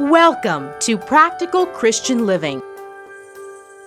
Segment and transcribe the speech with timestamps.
[0.00, 2.60] Welcome to Practical Christian Living.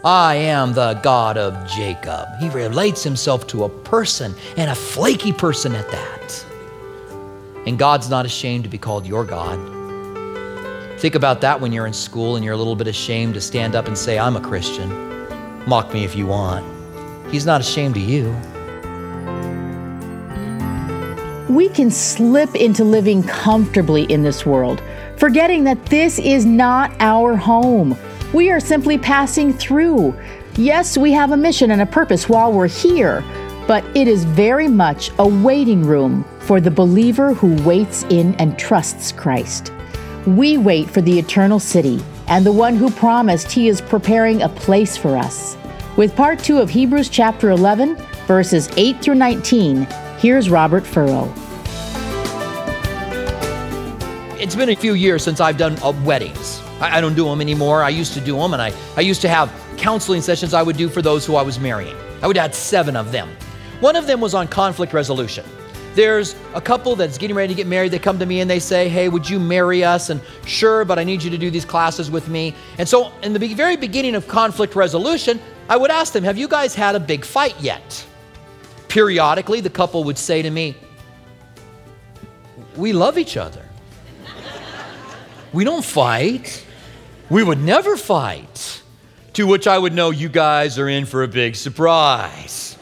[0.05, 2.29] I am the God of Jacob.
[2.39, 6.45] He relates himself to a person and a flaky person at that.
[7.65, 9.59] And God's not ashamed to be called your God.
[10.99, 13.75] Think about that when you're in school and you're a little bit ashamed to stand
[13.75, 14.89] up and say, I'm a Christian.
[15.67, 16.65] Mock me if you want.
[17.31, 18.33] He's not ashamed of you.
[21.53, 24.81] We can slip into living comfortably in this world
[25.17, 27.97] forgetting that this is not our home.
[28.33, 30.15] We are simply passing through.
[30.55, 33.23] Yes, we have a mission and a purpose while we're here,
[33.67, 38.57] but it is very much a waiting room for the believer who waits in and
[38.57, 39.73] trusts Christ.
[40.25, 44.49] We wait for the eternal city and the one who promised he is preparing a
[44.49, 45.57] place for us.
[45.95, 47.95] With part 2 of Hebrews chapter 11,
[48.27, 49.87] verses 8 through 19,
[50.19, 51.33] here's Robert Furrow
[54.39, 56.61] it's been a few years since I've done uh, weddings.
[56.79, 57.83] I, I, don't do them anymore.
[57.83, 60.77] I used to do them, and I, I used to have counseling sessions I would
[60.77, 61.95] do for those who I was marrying.
[62.21, 63.29] I would add seven of them.
[63.79, 65.45] One of them was on conflict resolution.
[65.93, 67.91] There's a couple that's getting ready to get married.
[67.91, 70.11] They come to me and they say, Hey, would you marry us?
[70.11, 72.53] And sure, but I need you to do these classes with me.
[72.77, 76.47] And so, in the very beginning of conflict resolution, I would ask them, Have you
[76.47, 78.05] guys had a big fight yet?
[78.89, 80.75] Periodically, the couple would say to me,
[82.75, 83.66] We love each other.
[85.57, 86.63] We don't fight.
[87.31, 88.83] We would never fight.
[89.33, 92.77] To which I would know you guys are in for a big surprise.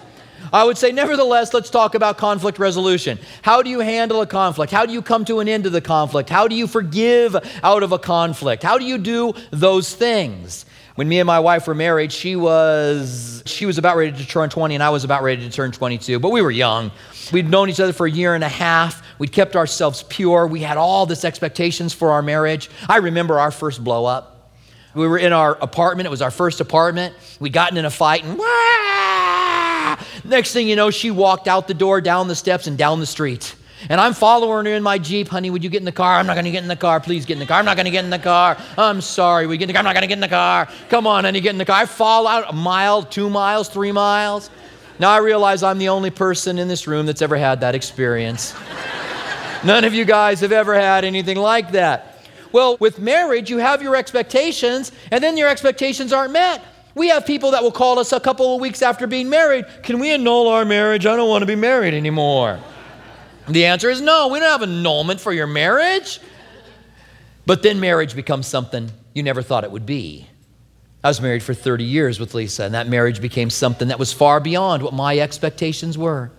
[0.51, 3.17] I would say, nevertheless, let's talk about conflict resolution.
[3.43, 4.73] How do you handle a conflict?
[4.73, 6.29] How do you come to an end to the conflict?
[6.29, 8.61] How do you forgive out of a conflict?
[8.61, 10.65] How do you do those things?
[10.95, 14.49] When me and my wife were married, she was she was about ready to turn
[14.49, 16.91] 20 and I was about ready to turn 22, but we were young.
[17.31, 19.01] We'd known each other for a year and a half.
[19.17, 20.47] We'd kept ourselves pure.
[20.47, 22.69] We had all this expectations for our marriage.
[22.89, 24.51] I remember our first blow up.
[24.93, 26.07] We were in our apartment.
[26.07, 27.15] It was our first apartment.
[27.39, 29.97] We'd gotten in a fight and Wah!
[30.23, 33.05] next thing you know, she walked out the door, down the steps, and down the
[33.05, 33.55] street.
[33.89, 35.27] And I'm following her in my Jeep.
[35.27, 36.17] Honey, would you get in the car?
[36.17, 36.99] I'm not going to get in the car.
[36.99, 37.59] Please get in the car.
[37.59, 38.57] I'm not going to get in the car.
[38.77, 39.47] I'm sorry.
[39.47, 39.79] We get in the car.
[39.79, 40.67] I'm not going to get in the car.
[40.89, 41.81] Come on, honey, get in the car.
[41.81, 44.49] I fall out a mile, two miles, three miles.
[44.97, 48.53] Now I realize I'm the only person in this room that's ever had that experience.
[49.65, 52.19] None of you guys have ever had anything like that.
[52.51, 56.63] Well, with marriage, you have your expectations, and then your expectations aren't met.
[56.93, 59.65] We have people that will call us a couple of weeks after being married.
[59.81, 61.07] Can we annul our marriage?
[61.07, 62.59] I don't want to be married anymore.
[63.47, 66.19] The answer is no, we don't have annulment for your marriage.
[67.47, 70.27] But then marriage becomes something you never thought it would be.
[71.03, 74.13] I was married for 30 years with Lisa, and that marriage became something that was
[74.13, 76.31] far beyond what my expectations were.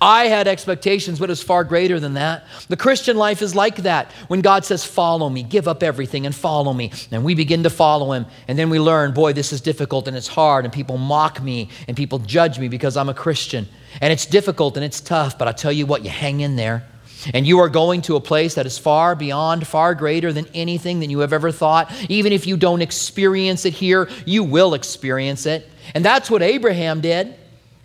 [0.00, 2.46] I had expectations, but it was far greater than that.
[2.68, 4.10] The Christian life is like that.
[4.28, 6.92] When God says, Follow me, give up everything and follow me.
[7.10, 8.26] And we begin to follow Him.
[8.48, 10.64] And then we learn, Boy, this is difficult and it's hard.
[10.64, 13.68] And people mock me and people judge me because I'm a Christian.
[14.00, 16.86] And it's difficult and it's tough, but I tell you what, you hang in there.
[17.34, 21.00] And you are going to a place that is far beyond, far greater than anything
[21.00, 21.90] that you have ever thought.
[22.08, 25.68] Even if you don't experience it here, you will experience it.
[25.94, 27.34] And that's what Abraham did.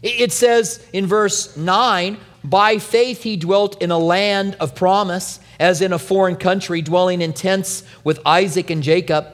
[0.01, 5.81] It says in verse 9, by faith he dwelt in a land of promise, as
[5.81, 9.27] in a foreign country, dwelling in tents with Isaac and Jacob,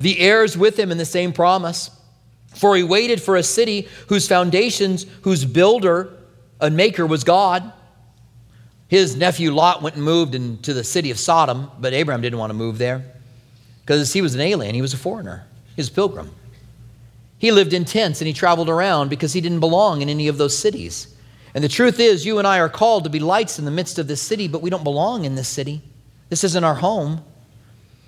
[0.00, 1.90] the heirs with him in the same promise.
[2.48, 6.12] For he waited for a city whose foundations, whose builder
[6.60, 7.72] and maker was God.
[8.88, 12.50] His nephew Lot went and moved into the city of Sodom, but Abraham didn't want
[12.50, 13.04] to move there
[13.80, 15.46] because he was an alien, he was a foreigner,
[15.76, 16.30] he was a pilgrim.
[17.42, 20.38] He lived in tents and he traveled around because he didn't belong in any of
[20.38, 21.12] those cities.
[21.54, 23.98] And the truth is, you and I are called to be lights in the midst
[23.98, 25.82] of this city, but we don't belong in this city.
[26.28, 27.24] This isn't our home.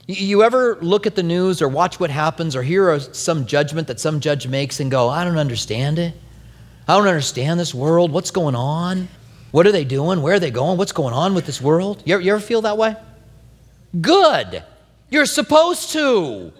[0.06, 3.98] You ever look at the news or watch what happens or hear some judgment that
[3.98, 6.14] some judge makes and go, I don't understand it.
[6.86, 8.12] I don't understand this world.
[8.12, 9.08] What's going on?
[9.50, 10.22] What are they doing?
[10.22, 10.78] Where are they going?
[10.78, 12.04] What's going on with this world?
[12.06, 12.94] You ever, feel that way?
[14.00, 14.62] Good.
[15.10, 16.52] You're supposed to.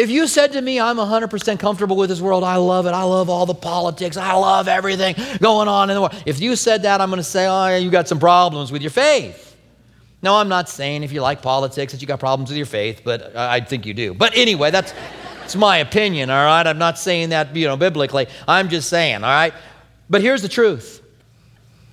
[0.00, 3.02] If you said to me, I'm 100% comfortable with this world, I love it, I
[3.02, 6.14] love all the politics, I love everything going on in the world.
[6.24, 8.90] If you said that, I'm going to say, oh, you got some problems with your
[8.90, 9.54] faith.
[10.22, 13.02] No, I'm not saying if you like politics that you got problems with your faith,
[13.04, 14.14] but I think you do.
[14.14, 14.94] But anyway, that's,
[15.40, 16.66] that's my opinion, all right?
[16.66, 18.26] I'm not saying that, you know, biblically.
[18.48, 19.52] I'm just saying, all right?
[20.08, 21.02] But here's the truth.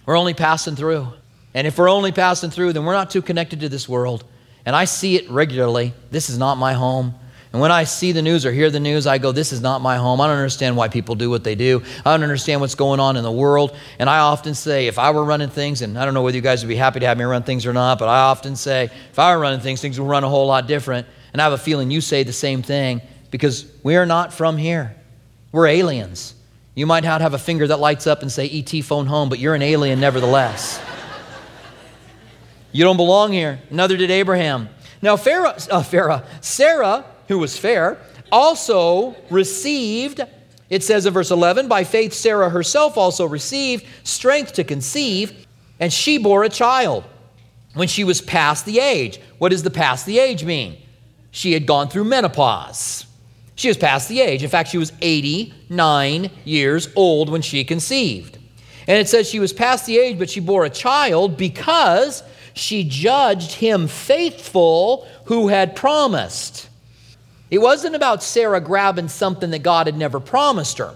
[0.05, 1.09] We're only passing through.
[1.53, 4.23] And if we're only passing through, then we're not too connected to this world.
[4.65, 5.93] And I see it regularly.
[6.09, 7.13] This is not my home.
[7.53, 9.81] And when I see the news or hear the news, I go, This is not
[9.81, 10.19] my home.
[10.19, 11.81] I don't understand why people do what they do.
[12.05, 13.75] I don't understand what's going on in the world.
[13.99, 16.41] And I often say, if I were running things, and I don't know whether you
[16.41, 18.85] guys would be happy to have me run things or not, but I often say,
[18.85, 21.07] if I were running things, things would run a whole lot different.
[21.31, 23.01] And I have a feeling you say the same thing
[23.31, 24.95] because we are not from here.
[25.51, 26.35] We're aliens.
[26.75, 29.39] You might not have a finger that lights up and say, ET phone home, but
[29.39, 30.79] you're an alien nevertheless.
[32.71, 33.59] you don't belong here.
[33.71, 34.69] Neither did Abraham.
[35.01, 37.97] Now, Pharaoh, uh, Pharaoh, Sarah, who was fair,
[38.31, 40.21] also received,
[40.69, 45.45] it says in verse 11, by faith, Sarah herself also received strength to conceive,
[45.79, 47.03] and she bore a child
[47.73, 49.19] when she was past the age.
[49.37, 50.77] What does the past the age mean?
[51.31, 53.05] She had gone through menopause.
[53.55, 54.43] She was past the age.
[54.43, 58.37] In fact, she was 89 years old when she conceived.
[58.87, 62.83] And it says she was past the age, but she bore a child because she
[62.83, 66.69] judged him faithful who had promised.
[67.49, 70.95] It wasn't about Sarah grabbing something that God had never promised her.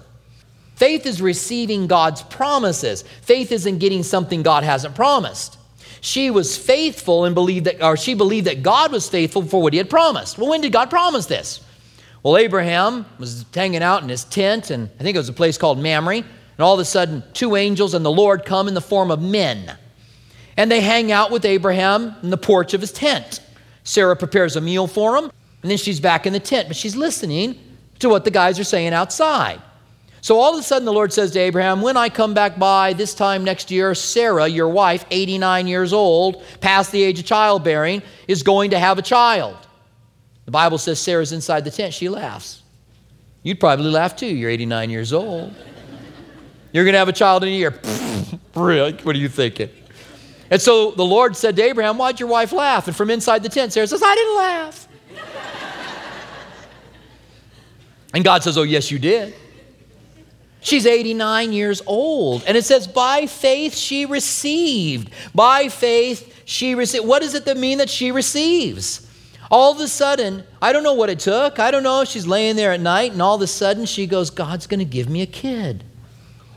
[0.75, 3.03] Faith is receiving God's promises.
[3.21, 5.57] Faith isn't getting something God hasn't promised.
[6.01, 9.73] She was faithful and believed that, or she believed that God was faithful for what
[9.73, 10.37] he had promised.
[10.37, 11.61] Well, when did God promise this?
[12.23, 15.57] Well, Abraham was hanging out in his tent, and I think it was a place
[15.57, 16.25] called Mamre, and
[16.59, 19.77] all of a sudden, two angels and the Lord come in the form of men
[20.57, 23.41] and they hang out with Abraham in the porch of his tent.
[23.83, 25.31] Sarah prepares a meal for him,
[25.61, 27.57] and then she's back in the tent, but she's listening
[27.99, 29.61] to what the guys are saying outside.
[30.21, 32.93] So all of a sudden, the Lord says to Abraham, When I come back by
[32.93, 38.03] this time next year, Sarah, your wife, 89 years old, past the age of childbearing,
[38.27, 39.57] is going to have a child.
[40.45, 41.93] The Bible says Sarah's inside the tent.
[41.93, 42.61] She laughs.
[43.41, 44.27] You'd probably laugh too.
[44.27, 45.53] You're 89 years old.
[46.71, 47.79] You're going to have a child in a year.
[48.55, 48.93] really?
[48.93, 49.69] What are you thinking?
[50.51, 52.87] And so the Lord said to Abraham, Why'd your wife laugh?
[52.87, 54.87] And from inside the tent, Sarah says, I didn't laugh.
[58.13, 59.33] And God says, Oh, yes, you did.
[60.61, 62.43] She's 89 years old.
[62.45, 65.09] And it says, By faith she received.
[65.33, 67.05] By faith she received.
[67.05, 69.07] What does it mean that she receives?
[69.49, 71.59] All of a sudden, I don't know what it took.
[71.59, 72.05] I don't know.
[72.05, 74.85] She's laying there at night, and all of a sudden she goes, God's going to
[74.85, 75.83] give me a kid.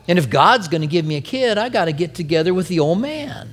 [0.07, 2.69] And if God's going to give me a kid, I got to get together with
[2.69, 3.51] the old man.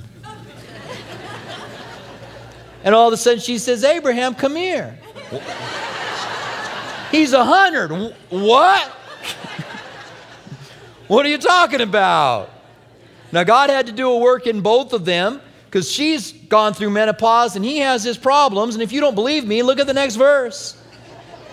[2.83, 4.97] And all of a sudden she says, Abraham, come here.
[7.11, 7.91] He's a hundred.
[8.29, 8.87] What?
[11.07, 12.49] what are you talking about?
[13.31, 16.89] Now, God had to do a work in both of them because she's gone through
[16.89, 18.75] menopause and he has his problems.
[18.75, 20.77] And if you don't believe me, look at the next verse.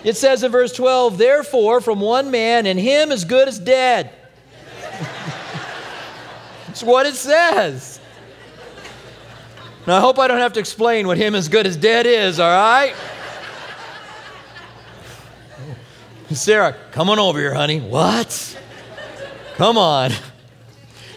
[0.03, 4.11] It says in verse 12, Therefore, from one man, and him as good as dead.
[6.69, 7.99] It's what it says.
[9.87, 12.39] Now, I hope I don't have to explain what him as good as dead is,
[12.39, 12.93] all right?
[16.33, 17.79] Sarah, come on over here, honey.
[17.79, 18.57] What?
[19.55, 20.11] Come on.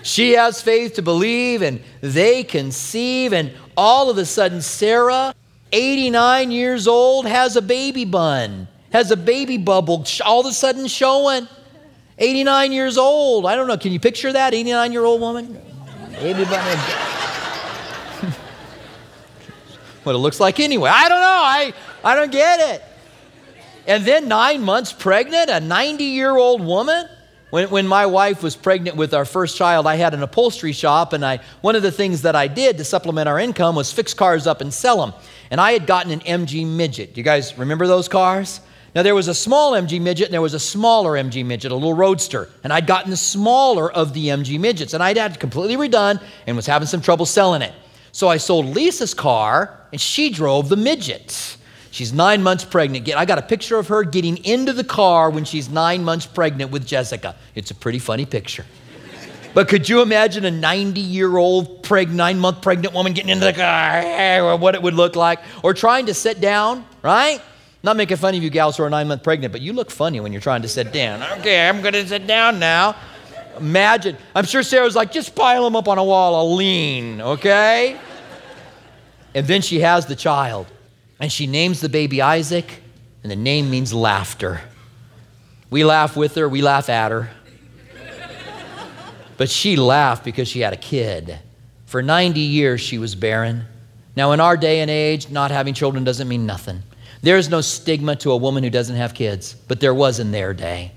[0.02, 5.34] She has faith to believe, and they conceive, and all of a sudden, Sarah,
[5.70, 10.86] 89 years old, has a baby bun, has a baby bubble all of a sudden
[10.86, 11.46] showing.
[12.18, 13.46] 89 years old.
[13.46, 13.76] I don't know.
[13.76, 14.54] Can you picture that?
[14.54, 15.60] 89 year old woman?
[16.12, 16.78] Baby bun
[20.04, 20.90] what it looks like anyway.
[20.92, 21.26] I don't know.
[21.26, 21.72] I,
[22.04, 22.82] I don't get it.
[23.86, 27.08] And then nine months pregnant, a 90 year old woman.
[27.50, 31.12] When, when my wife was pregnant with our first child, I had an upholstery shop,
[31.12, 34.14] and I, one of the things that I did to supplement our income was fix
[34.14, 35.12] cars up and sell them.
[35.50, 37.14] And I had gotten an MG Midget.
[37.14, 38.62] You guys remember those cars?
[38.94, 41.74] Now, there was a small MG Midget and there was a smaller MG Midget, a
[41.74, 42.48] little roadster.
[42.64, 46.22] And I'd gotten the smaller of the MG Midgets, and I'd had it completely redone
[46.46, 47.74] and was having some trouble selling it.
[48.12, 51.56] So I sold Lisa's car, and she drove the midget.
[51.92, 53.06] She's nine months pregnant.
[53.14, 56.70] I got a picture of her getting into the car when she's nine months pregnant
[56.70, 57.36] with Jessica.
[57.54, 58.64] It's a pretty funny picture.
[59.52, 63.44] But could you imagine a 90 year old preg- nine month pregnant woman getting into
[63.44, 65.40] the car, what it would look like?
[65.62, 67.42] Or trying to sit down, right?
[67.82, 70.18] Not making fun of you gals who are nine months pregnant, but you look funny
[70.20, 71.22] when you're trying to sit down.
[71.40, 72.96] Okay, I'm going to sit down now.
[73.58, 74.16] Imagine.
[74.34, 76.34] I'm sure Sarah's like, just pile them up on a wall.
[76.34, 78.00] I'll lean, okay?
[79.34, 80.68] And then she has the child.
[81.22, 82.82] And she names the baby Isaac,
[83.22, 84.60] and the name means laughter.
[85.70, 87.30] We laugh with her, we laugh at her.
[89.36, 91.38] But she laughed because she had a kid.
[91.86, 93.66] For 90 years, she was barren.
[94.16, 96.82] Now, in our day and age, not having children doesn't mean nothing.
[97.22, 100.32] There is no stigma to a woman who doesn't have kids, but there was in
[100.32, 100.90] their day.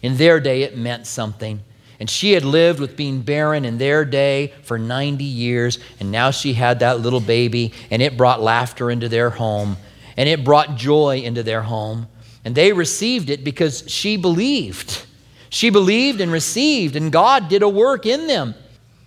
[0.00, 1.60] In their day, it meant something.
[2.02, 6.32] And she had lived with being barren in their day for 90 years, and now
[6.32, 9.76] she had that little baby, and it brought laughter into their home,
[10.16, 12.08] and it brought joy into their home.
[12.44, 15.06] And they received it because she believed.
[15.48, 18.56] She believed and received, and God did a work in them.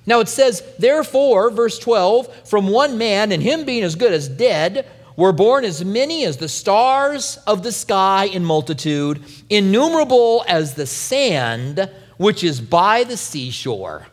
[0.05, 4.29] Now it says, Therefore, verse 12, from one man, and him being as good as
[4.29, 4.87] dead,
[5.17, 10.87] were born as many as the stars of the sky in multitude, innumerable as the
[10.87, 14.07] sand which is by the seashore.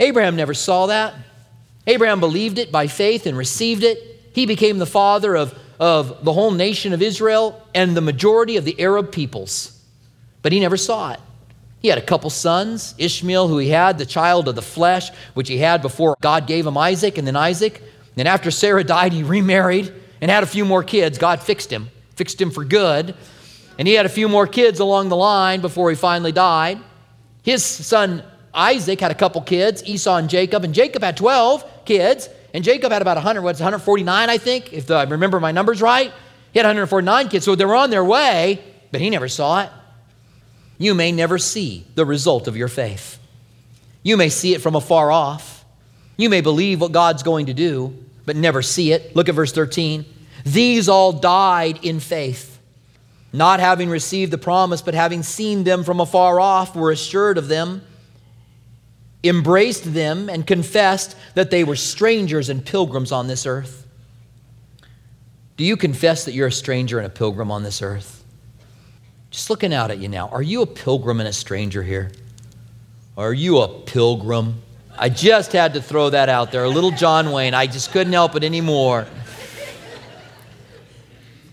[0.00, 1.14] Abraham never saw that.
[1.86, 4.30] Abraham believed it by faith and received it.
[4.34, 8.64] He became the father of, of the whole nation of Israel and the majority of
[8.64, 9.80] the Arab peoples.
[10.42, 11.20] But he never saw it.
[11.80, 15.48] He had a couple sons Ishmael, who he had, the child of the flesh, which
[15.48, 17.82] he had before God gave him Isaac, and then Isaac.
[18.16, 21.18] And after Sarah died, he remarried and had a few more kids.
[21.18, 23.14] God fixed him, fixed him for good.
[23.78, 26.80] And he had a few more kids along the line before he finally died.
[27.48, 32.28] His son Isaac had a couple kids, Esau and Jacob, and Jacob had 12 kids,
[32.52, 36.12] and Jacob had about 100, what's 149, I think, if I remember my numbers right.
[36.52, 38.62] He had 149 kids, so they were on their way,
[38.92, 39.70] but he never saw it.
[40.76, 43.18] You may never see the result of your faith.
[44.02, 45.64] You may see it from afar off.
[46.18, 49.16] You may believe what God's going to do, but never see it.
[49.16, 50.04] Look at verse 13.
[50.44, 52.47] These all died in faith
[53.32, 57.48] not having received the promise, but having seen them from afar off, were assured of
[57.48, 57.82] them,
[59.22, 63.86] embraced them, and confessed that they were strangers and pilgrims on this earth.
[65.56, 68.24] Do you confess that you're a stranger and a pilgrim on this earth?
[69.30, 72.10] Just looking out at you now, are you a pilgrim and a stranger here?
[73.16, 74.62] Are you a pilgrim?
[74.96, 76.66] I just had to throw that out there.
[76.68, 77.54] Little John Wayne.
[77.54, 79.06] I just couldn't help it anymore.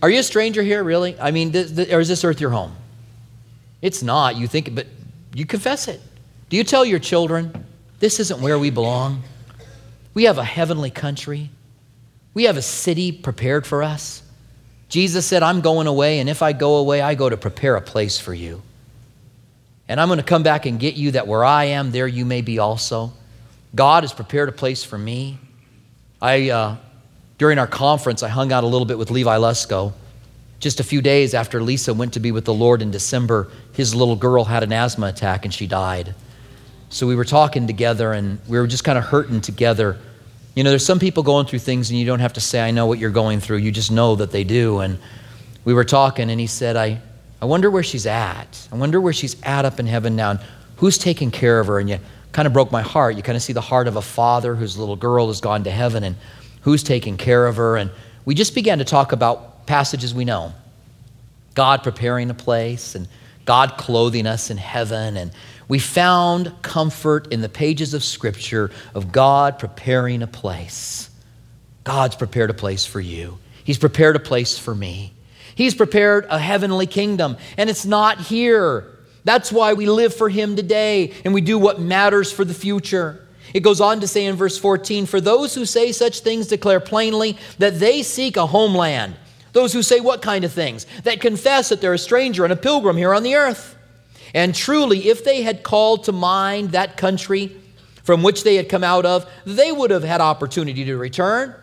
[0.02, 1.18] Are you a stranger here, really?
[1.18, 2.74] I mean, th- th- or is this earth your home?
[3.82, 4.36] It's not.
[4.36, 4.86] You think, but
[5.34, 6.00] you confess it.
[6.48, 7.64] Do you tell your children,
[7.98, 9.22] this isn't where we belong?
[10.14, 11.50] We have a heavenly country.
[12.34, 14.22] We have a city prepared for us.
[14.88, 17.80] Jesus said, I'm going away, and if I go away, I go to prepare a
[17.80, 18.62] place for you.
[19.88, 22.24] And I'm going to come back and get you that where I am, there you
[22.24, 23.12] may be also.
[23.74, 25.38] God has prepared a place for me.
[26.20, 26.76] I uh,
[27.38, 29.92] during our conference, I hung out a little bit with Levi Lusko.
[30.58, 33.94] Just a few days after Lisa went to be with the Lord in December, his
[33.94, 36.14] little girl had an asthma attack and she died.
[36.88, 39.98] So we were talking together and we were just kind of hurting together.
[40.54, 42.70] You know, there's some people going through things and you don't have to say, I
[42.70, 43.58] know what you're going through.
[43.58, 44.78] You just know that they do.
[44.78, 44.98] And
[45.64, 47.02] we were talking and he said, I,
[47.42, 48.66] I wonder where she's at.
[48.72, 50.30] I wonder where she's at up in heaven now.
[50.30, 50.40] And
[50.76, 51.78] who's taking care of her?
[51.78, 51.98] And you
[52.32, 53.16] kind of broke my heart.
[53.16, 55.70] You kind of see the heart of a father whose little girl has gone to
[55.70, 56.02] heaven.
[56.04, 56.16] And
[56.66, 57.76] who's taking care of her.
[57.76, 57.92] And
[58.24, 60.52] we just began to talk about passages we know
[61.54, 63.06] God preparing a place and
[63.44, 65.16] God clothing us in heaven.
[65.16, 65.30] And
[65.68, 71.08] we found comfort in the pages of Scripture of God preparing a place.
[71.84, 75.12] God's prepared a place for you, He's prepared a place for me.
[75.54, 78.84] He's prepared a heavenly kingdom, and it's not here.
[79.22, 83.25] That's why we live for Him today and we do what matters for the future.
[83.56, 86.78] It goes on to say in verse 14 For those who say such things declare
[86.78, 89.16] plainly that they seek a homeland.
[89.54, 90.84] Those who say what kind of things?
[91.04, 93.74] That confess that they're a stranger and a pilgrim here on the earth.
[94.34, 97.56] And truly, if they had called to mind that country
[98.04, 101.54] from which they had come out of, they would have had opportunity to return.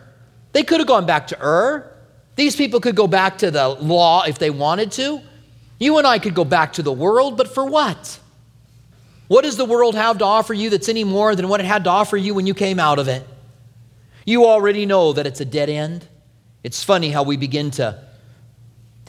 [0.50, 1.88] They could have gone back to Ur.
[2.34, 5.20] These people could go back to the law if they wanted to.
[5.78, 8.18] You and I could go back to the world, but for what?
[9.28, 11.84] What does the world have to offer you that's any more than what it had
[11.84, 13.26] to offer you when you came out of it?
[14.26, 16.06] You already know that it's a dead end.
[16.62, 18.02] It's funny how we begin to,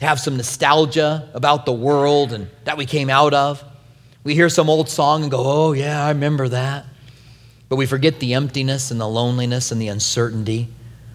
[0.00, 3.64] have some nostalgia about the world and that we came out of.
[4.24, 6.84] We hear some old song and go, oh, yeah, I remember that.
[7.70, 10.68] But we forget the emptiness and the loneliness and the uncertainty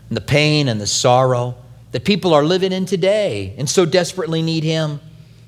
[0.09, 1.55] and the pain and the sorrow
[1.91, 4.99] that people are living in today and so desperately need Him.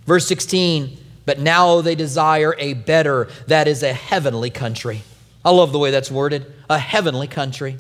[0.06, 5.04] Verse 16 but now they desire a better, that is a heavenly country.
[5.46, 7.78] I love the way that's worded a heavenly country.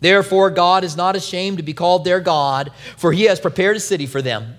[0.00, 3.80] Therefore, God is not ashamed to be called their God, for he has prepared a
[3.80, 4.56] city for them.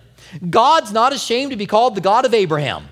[0.50, 2.88] God's not ashamed to be called the God of Abraham.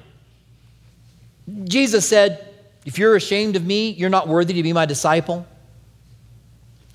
[1.63, 2.45] Jesus said,
[2.85, 5.45] If you're ashamed of me, you're not worthy to be my disciple.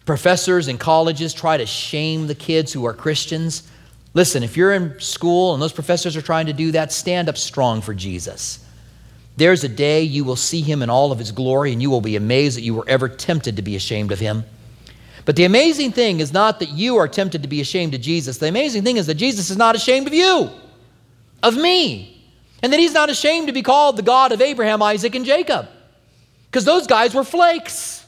[0.04, 3.68] Professors and colleges try to shame the kids who are Christians.
[4.16, 7.36] Listen, if you're in school and those professors are trying to do that, stand up
[7.36, 8.64] strong for Jesus.
[9.36, 12.00] There's a day you will see him in all of his glory, and you will
[12.00, 14.44] be amazed that you were ever tempted to be ashamed of him.
[15.26, 18.38] But the amazing thing is not that you are tempted to be ashamed of Jesus.
[18.38, 20.48] The amazing thing is that Jesus is not ashamed of you,
[21.42, 22.26] of me,
[22.62, 25.68] and that he's not ashamed to be called the God of Abraham, Isaac, and Jacob.
[26.46, 28.02] Because those guys were flakes.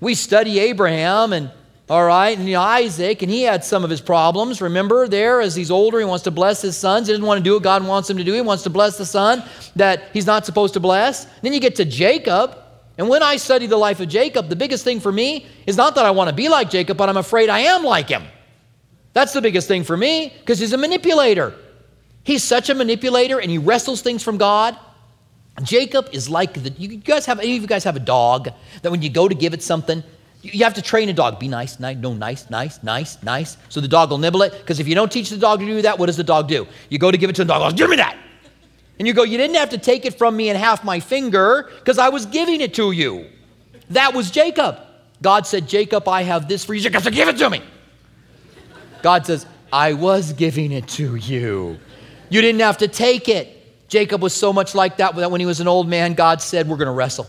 [0.00, 1.50] We study Abraham, and
[1.90, 4.60] All right, and you know, Isaac, and he had some of his problems.
[4.60, 7.06] Remember, there, as he's older, he wants to bless his sons.
[7.06, 8.34] He doesn't want to do what God wants him to do.
[8.34, 9.42] He wants to bless the son
[9.74, 11.24] that he's not supposed to bless.
[11.40, 12.58] Then you get to Jacob,
[12.98, 15.94] and when I study the life of Jacob, the biggest thing for me is not
[15.94, 18.24] that I want to be like Jacob, but I'm afraid I am like him.
[19.14, 21.54] That's the biggest thing for me because he's a manipulator.
[22.22, 24.76] He's such a manipulator and he wrestles things from God.
[25.62, 28.50] Jacob is like the, you guys have, any of you guys have a dog
[28.82, 30.02] that when you go to give it something,
[30.52, 31.38] you have to train a dog.
[31.38, 33.56] Be nice, nice, no, nice, nice, nice, nice.
[33.68, 34.52] So the dog will nibble it.
[34.52, 36.66] Because if you don't teach the dog to do that, what does the dog do?
[36.88, 38.16] You go to give it to the dog, goes, give me that.
[38.98, 41.70] And you go, you didn't have to take it from me in half my finger
[41.78, 43.26] because I was giving it to you.
[43.90, 44.78] That was Jacob.
[45.22, 46.88] God said, Jacob, I have this for you.
[46.90, 47.62] Got to give it to me.
[49.02, 51.78] God says, I was giving it to you.
[52.30, 53.54] You didn't have to take it.
[53.88, 56.68] Jacob was so much like that that when he was an old man, God said,
[56.68, 57.26] We're going to wrestle.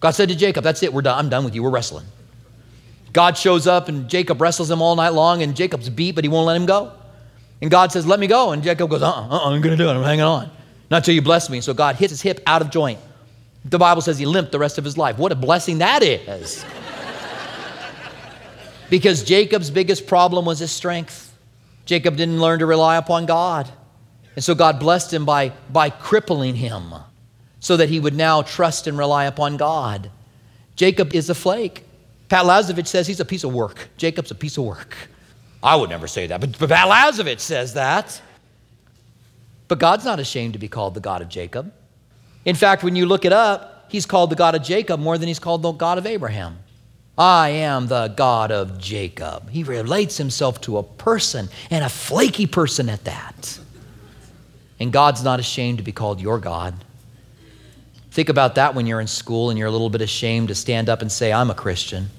[0.00, 1.18] God said to Jacob, That's it, we're done.
[1.18, 1.62] I'm done with you.
[1.62, 2.06] We're wrestling.
[3.12, 6.28] God shows up and Jacob wrestles him all night long, and Jacob's beat, but he
[6.28, 6.92] won't let him go.
[7.60, 8.52] And God says, Let me go.
[8.52, 9.92] And Jacob goes, Uh uh-uh, uh, I'm going to do it.
[9.92, 10.50] I'm hanging on.
[10.90, 11.60] Not until you bless me.
[11.60, 12.98] So God hits his hip out of joint.
[13.64, 15.18] The Bible says he limped the rest of his life.
[15.18, 16.64] What a blessing that is.
[18.90, 21.36] because Jacob's biggest problem was his strength.
[21.84, 23.70] Jacob didn't learn to rely upon God.
[24.34, 26.94] And so God blessed him by, by crippling him
[27.60, 30.10] so that he would now trust and rely upon God.
[30.76, 31.84] Jacob is a flake.
[32.28, 33.90] Pat Lazovich says he's a piece of work.
[33.96, 34.96] Jacob's a piece of work.
[35.62, 38.20] I would never say that, but, but Pat Lazovich says that.
[39.68, 41.72] But God's not ashamed to be called the God of Jacob.
[42.44, 45.28] In fact, when you look it up, he's called the God of Jacob more than
[45.28, 46.58] he's called the God of Abraham.
[47.18, 49.50] I am the God of Jacob.
[49.50, 53.58] He relates himself to a person and a flaky person at that.
[54.78, 56.74] And God's not ashamed to be called your God.
[58.10, 60.88] Think about that when you're in school and you're a little bit ashamed to stand
[60.88, 62.10] up and say, I'm a Christian.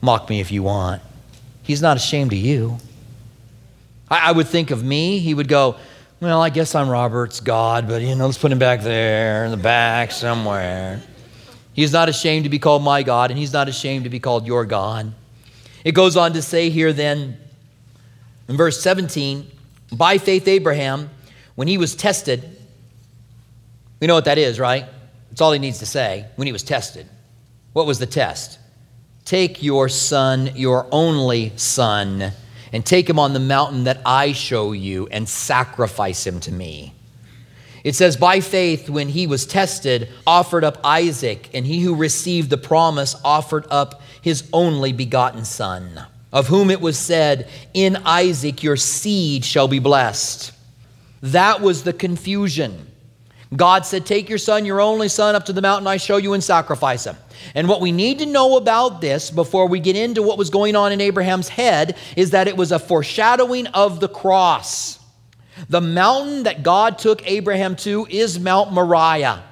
[0.00, 1.02] Mock me if you want.
[1.62, 2.78] He's not ashamed of you.
[4.10, 5.76] I, I would think of me, he would go,
[6.20, 9.50] Well, I guess I'm Robert's God, but you know, let's put him back there in
[9.50, 11.00] the back somewhere.
[11.72, 14.46] He's not ashamed to be called my God, and he's not ashamed to be called
[14.46, 15.14] your God.
[15.84, 17.38] It goes on to say here then
[18.48, 19.50] in verse 17,
[19.92, 21.08] by faith, Abraham,
[21.54, 22.58] when he was tested,
[24.00, 24.86] we know what that is, right?
[25.32, 27.06] That's all he needs to say when he was tested.
[27.72, 28.58] What was the test?
[29.24, 32.32] Take your son, your only son,
[32.70, 36.92] and take him on the mountain that I show you and sacrifice him to me.
[37.82, 42.50] It says, By faith, when he was tested, offered up Isaac, and he who received
[42.50, 48.62] the promise offered up his only begotten son, of whom it was said, In Isaac
[48.62, 50.52] your seed shall be blessed.
[51.22, 52.91] That was the confusion.
[53.54, 56.32] God said, Take your son, your only son, up to the mountain I show you
[56.32, 57.16] and sacrifice him.
[57.54, 60.76] And what we need to know about this before we get into what was going
[60.76, 64.98] on in Abraham's head is that it was a foreshadowing of the cross.
[65.68, 69.42] The mountain that God took Abraham to is Mount Moriah.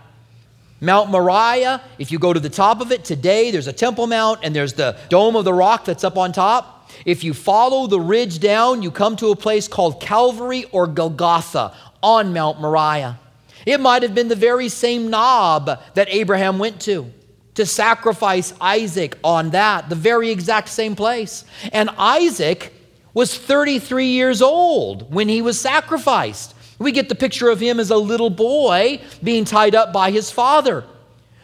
[0.81, 4.41] Mount Moriah, if you go to the top of it today, there's a temple mount
[4.43, 6.91] and there's the dome of the rock that's up on top.
[7.05, 11.75] If you follow the ridge down, you come to a place called Calvary or Golgotha
[12.03, 13.19] on Mount Moriah.
[13.66, 17.12] It might have been the very same knob that Abraham went to
[17.55, 21.44] to sacrifice Isaac on that, the very exact same place.
[21.73, 22.73] And Isaac
[23.12, 26.55] was 33 years old when he was sacrificed.
[26.79, 30.31] We get the picture of him as a little boy being tied up by his
[30.31, 30.85] father.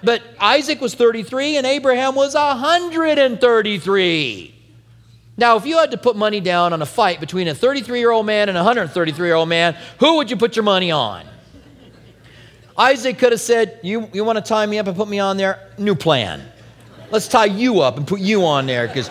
[0.03, 4.55] But Isaac was 33 and Abraham was 133.
[5.39, 8.11] Now, if you had to put money down on a fight between a 33 year
[8.11, 11.27] old man and a 133 year old man, who would you put your money on?
[12.79, 15.37] Isaac could have said, You, you want to tie me up and put me on
[15.37, 15.71] there?
[15.79, 16.43] New plan.
[17.11, 19.11] Let's tie you up and put you on there because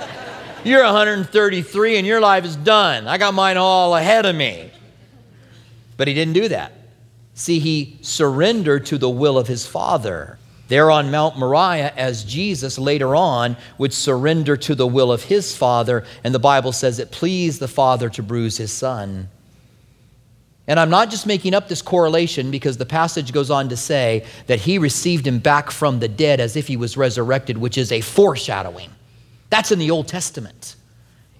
[0.63, 3.08] you're 133 and your life is done.
[3.08, 4.71] I got mine all ahead of me.
[5.97, 6.73] But he didn't do that.
[7.34, 10.38] See, he surrendered to the will of his father.
[10.67, 15.56] There on Mount Moriah, as Jesus later on would surrender to the will of his
[15.56, 19.30] father, and the Bible says it pleased the father to bruise his son.
[20.67, 24.25] And I'm not just making up this correlation because the passage goes on to say
[24.47, 27.91] that he received him back from the dead as if he was resurrected, which is
[27.91, 28.89] a foreshadowing.
[29.51, 30.75] That's in the Old Testament.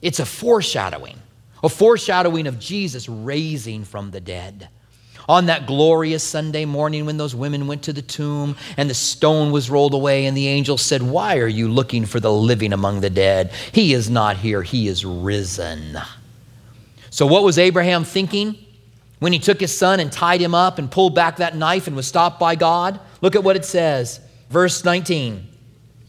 [0.02, 1.18] It's a foreshadowing,
[1.64, 4.70] a foreshadowing of Jesus raising from the dead.
[5.28, 9.52] On that glorious Sunday morning when those women went to the tomb and the stone
[9.52, 13.02] was rolled away, and the angel said, Why are you looking for the living among
[13.02, 13.52] the dead?
[13.72, 15.98] He is not here, he is risen.
[17.10, 18.65] So, what was Abraham thinking?
[19.26, 21.96] When he took his son and tied him up and pulled back that knife and
[21.96, 23.00] was stopped by God?
[23.22, 24.20] Look at what it says.
[24.52, 25.48] Verse 19.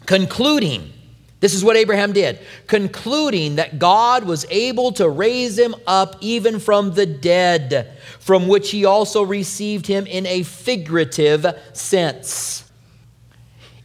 [0.04, 0.92] Concluding,
[1.40, 6.58] This is what Abraham did, concluding that God was able to raise him up even
[6.58, 12.65] from the dead, from which he also received him in a figurative sense.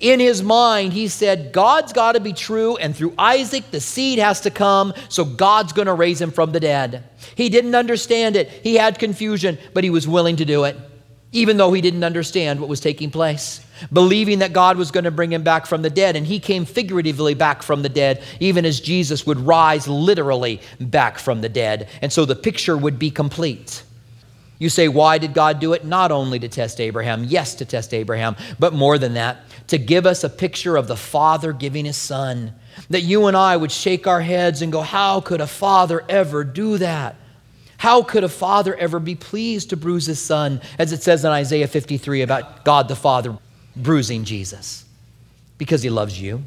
[0.01, 4.17] In his mind, he said, God's got to be true, and through Isaac, the seed
[4.17, 7.03] has to come, so God's going to raise him from the dead.
[7.35, 8.49] He didn't understand it.
[8.49, 10.75] He had confusion, but he was willing to do it,
[11.31, 15.11] even though he didn't understand what was taking place, believing that God was going to
[15.11, 16.15] bring him back from the dead.
[16.15, 21.19] And he came figuratively back from the dead, even as Jesus would rise literally back
[21.19, 21.89] from the dead.
[22.01, 23.83] And so the picture would be complete.
[24.61, 25.85] You say, why did God do it?
[25.85, 29.37] Not only to test Abraham, yes, to test Abraham, but more than that,
[29.69, 32.53] to give us a picture of the Father giving his Son.
[32.91, 36.43] That you and I would shake our heads and go, How could a father ever
[36.43, 37.15] do that?
[37.77, 41.31] How could a father ever be pleased to bruise his son, as it says in
[41.31, 43.35] Isaiah 53 about God the Father
[43.75, 44.85] bruising Jesus?
[45.57, 46.43] Because he loves you.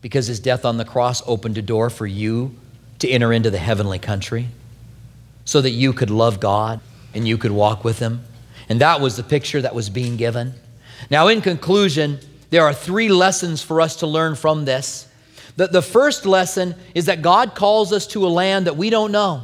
[0.00, 2.54] Because his death on the cross opened a door for you
[3.00, 4.46] to enter into the heavenly country
[5.48, 6.78] so that you could love God
[7.14, 8.22] and you could walk with Him.
[8.68, 10.52] And that was the picture that was being given.
[11.08, 12.18] Now, in conclusion,
[12.50, 15.08] there are three lessons for us to learn from this.
[15.56, 19.10] The, the first lesson is that God calls us to a land that we don't
[19.10, 19.42] know.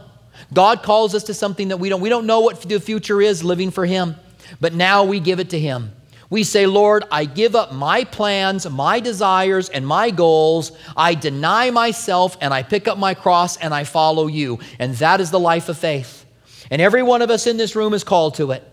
[0.53, 2.03] God calls us to something that we don't.
[2.03, 4.15] We don't know what the future is living for Him,
[4.61, 5.91] but now we give it to Him.
[6.35, 10.73] We say, Lord, I give up my plans, my desires, and my goals.
[10.97, 14.59] I deny myself and I pick up my cross and I follow you.
[14.81, 16.27] And that is the life of faith.
[16.73, 18.69] And every one of us in this room is called to it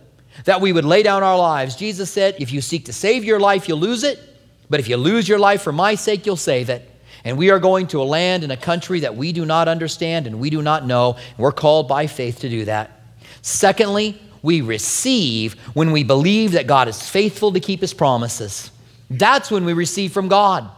[0.46, 1.76] that we would lay down our lives.
[1.76, 4.18] Jesus said, If you seek to save your life, you'll lose it.
[4.68, 6.90] But if you lose your life for my sake, you'll save it.
[7.24, 10.26] And we are going to a land and a country that we do not understand
[10.26, 11.18] and we do not know.
[11.38, 13.02] We're called by faith to do that.
[13.44, 18.72] Secondly, we receive when we believe that God is faithful to keep his promises.
[19.10, 20.70] That's when we receive from God.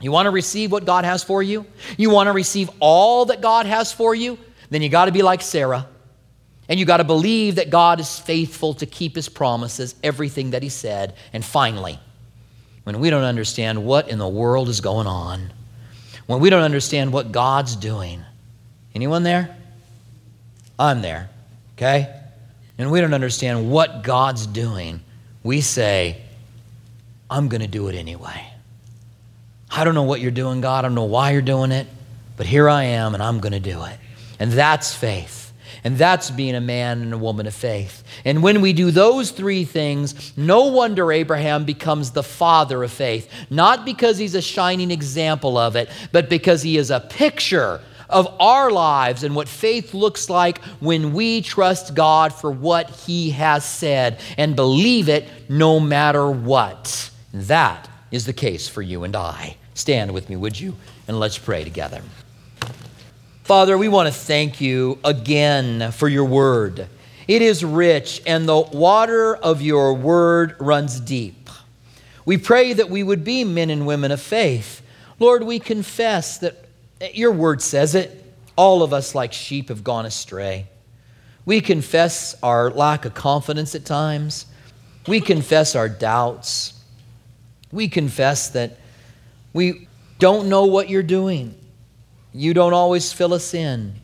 [0.00, 1.66] You want to receive what God has for you?
[1.96, 4.38] You want to receive all that God has for you?
[4.70, 5.86] Then you got to be like Sarah.
[6.68, 10.62] And you got to believe that God is faithful to keep his promises, everything that
[10.62, 11.14] he said.
[11.32, 11.98] And finally,
[12.84, 15.52] when we don't understand what in the world is going on,
[16.26, 18.22] when we don't understand what God's doing,
[18.94, 19.54] anyone there?
[20.78, 21.28] I'm there,
[21.76, 22.14] okay?
[22.78, 25.00] And we don't understand what God's doing,
[25.42, 26.20] we say,
[27.30, 28.46] I'm going to do it anyway.
[29.70, 30.84] I don't know what you're doing, God.
[30.84, 31.86] I don't know why you're doing it,
[32.36, 33.98] but here I am and I'm going to do it.
[34.38, 35.52] And that's faith.
[35.82, 38.04] And that's being a man and a woman of faith.
[38.24, 43.30] And when we do those three things, no wonder Abraham becomes the father of faith.
[43.50, 47.80] Not because he's a shining example of it, but because he is a picture
[48.14, 53.30] of our lives and what faith looks like when we trust God for what He
[53.30, 57.10] has said and believe it no matter what.
[57.34, 59.56] That is the case for you and I.
[59.74, 60.76] Stand with me, would you?
[61.08, 62.00] And let's pray together.
[63.42, 66.86] Father, we want to thank you again for your word.
[67.26, 71.50] It is rich, and the water of your word runs deep.
[72.24, 74.82] We pray that we would be men and women of faith.
[75.18, 76.63] Lord, we confess that
[77.12, 78.20] your word says it.
[78.56, 80.66] All of us, like sheep, have gone astray.
[81.44, 84.46] We confess our lack of confidence at times.
[85.06, 86.72] We confess our doubts.
[87.72, 88.78] We confess that
[89.52, 89.88] we
[90.18, 91.54] don't know what you're doing.
[92.32, 93.94] You don't always fill us in,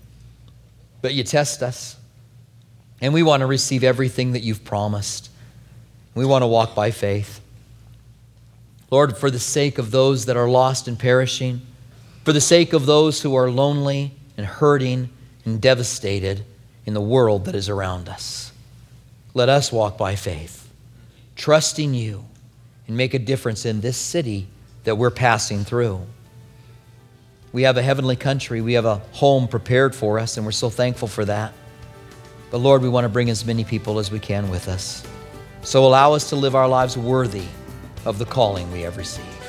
[1.01, 1.97] but you test us.
[3.01, 5.31] And we want to receive everything that you've promised.
[6.15, 7.41] We want to walk by faith.
[8.91, 11.63] Lord, for the sake of those that are lost and perishing,
[12.25, 15.11] for the sake of those who are lonely and hurting
[15.45, 16.45] and devastated
[16.87, 18.53] in the world that is around us.
[19.35, 20.69] Let us walk by faith,
[21.37, 22.25] trusting you,
[22.87, 24.49] and make a difference in this city
[24.85, 26.01] that we're passing through.
[27.53, 30.71] We have a heavenly country, we have a home prepared for us, and we're so
[30.71, 31.53] thankful for that.
[32.51, 35.05] But Lord, we want to bring as many people as we can with us.
[35.63, 37.45] So allow us to live our lives worthy
[38.05, 39.40] of the calling we have received.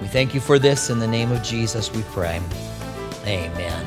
[0.00, 0.90] We thank you for this.
[0.90, 2.40] In the name of Jesus, we pray.
[3.24, 3.86] Amen.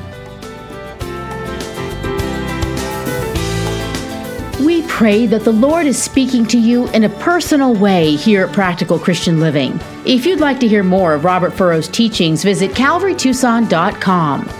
[4.64, 8.52] We pray that the Lord is speaking to you in a personal way here at
[8.52, 9.80] Practical Christian Living.
[10.04, 14.59] If you'd like to hear more of Robert Furrow's teachings, visit calvarytucson.com.